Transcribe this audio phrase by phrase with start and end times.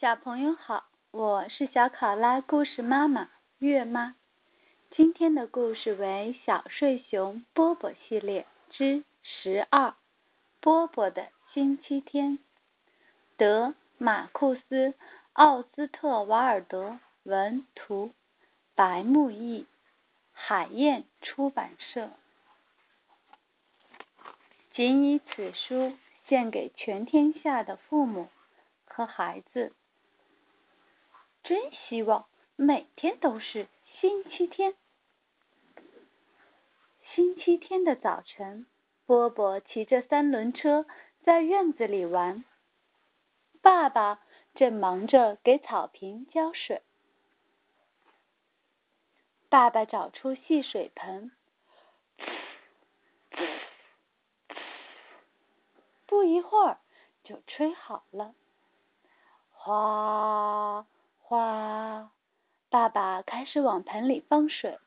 [0.00, 4.14] 小朋友好，我是小考拉故事妈妈月妈。
[4.92, 9.96] 今天的故事为小睡熊波波系列之十二，
[10.60, 12.38] 波波的星期天。
[13.36, 14.90] 德马库斯·
[15.32, 18.12] 奥斯特瓦尔德文图，
[18.76, 19.66] 白木易，
[20.32, 22.10] 海燕出版社。
[24.74, 25.92] 仅以此书
[26.28, 28.28] 献给全天下的父母
[28.86, 29.72] 和孩子。
[31.42, 33.68] 真希望每天都是
[34.00, 34.74] 星期天。
[37.14, 38.66] 星期天的早晨，
[39.06, 40.86] 波波骑着三轮车
[41.24, 42.44] 在院子里玩。
[43.60, 44.20] 爸爸
[44.54, 46.82] 正忙着给草坪浇水。
[49.48, 51.32] 爸爸找出细水盆，
[56.06, 56.78] 不一会儿
[57.24, 58.34] 就吹好了，
[59.50, 60.86] 哗。
[61.28, 62.10] 哗！
[62.70, 64.78] 爸爸开始往盆里放水，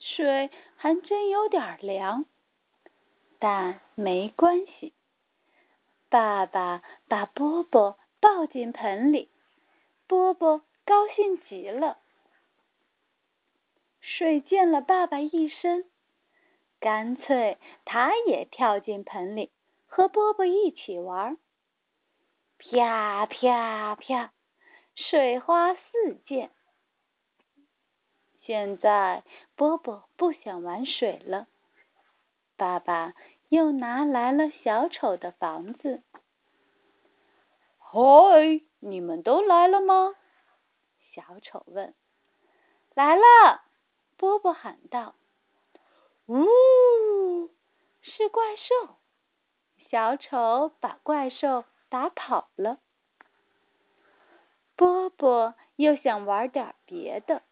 [0.00, 2.24] 水还真有点凉，
[3.38, 4.92] 但没关系。
[6.08, 9.30] 爸爸把波波抱进盆里，
[10.08, 11.98] 波波高兴极了。
[14.00, 15.88] 水溅了爸爸一身，
[16.80, 19.52] 干脆他也跳进盆里，
[19.86, 21.38] 和波波一起玩。
[22.58, 24.32] 啪啪啪！
[24.94, 26.50] 水花四溅。
[28.40, 29.22] 现在
[29.54, 31.46] 波波不想玩水了。
[32.56, 33.14] 爸爸
[33.48, 36.02] 又拿来了小丑的房子。
[37.78, 40.14] 嗨，你们都来了吗？
[41.14, 41.94] 小丑问。
[42.94, 43.62] 来了，
[44.16, 45.14] 波波喊道。
[46.26, 47.50] 呜，
[48.00, 48.96] 是怪兽！
[49.90, 52.78] 小丑把怪兽打跑了。
[54.76, 57.42] 波波又想玩点别的。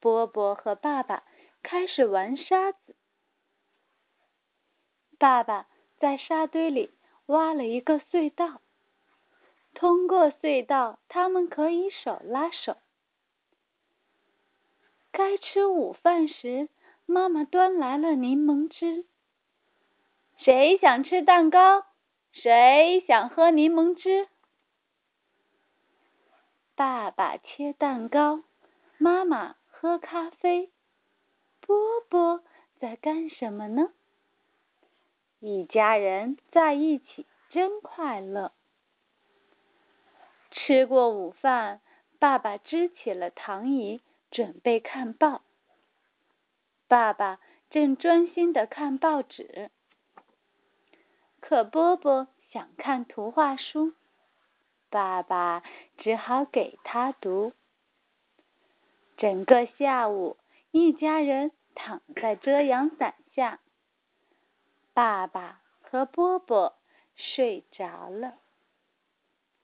[0.00, 1.22] 波波和爸爸
[1.62, 2.96] 开始玩沙子。
[5.18, 5.66] 爸爸
[5.98, 6.90] 在沙堆里
[7.26, 8.62] 挖了一个隧道，
[9.74, 12.78] 通过隧道，他们可以手拉手。
[15.12, 16.70] 该吃午饭时，
[17.04, 19.04] 妈妈端来了柠檬汁。
[20.38, 21.84] 谁想吃蛋糕？
[22.32, 24.28] 谁想喝柠檬汁？
[26.80, 28.42] 爸爸切蛋糕，
[28.96, 30.70] 妈妈喝咖啡，
[31.60, 31.76] 波
[32.08, 32.42] 波
[32.78, 33.92] 在干什么呢？
[35.40, 38.52] 一家人在一起真快乐。
[40.52, 41.82] 吃过午饭，
[42.18, 45.42] 爸爸支起了躺椅，准备看报。
[46.88, 49.70] 爸爸正专心的看报纸，
[51.40, 53.92] 可波波想看图画书。
[54.90, 55.62] 爸爸
[55.98, 57.52] 只好给他读。
[59.16, 60.36] 整个下午，
[60.70, 63.60] 一家人躺在遮阳伞下。
[64.92, 66.74] 爸爸和波波
[67.16, 68.34] 睡着了。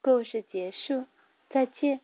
[0.00, 1.06] 故事结束，
[1.50, 2.00] 再见。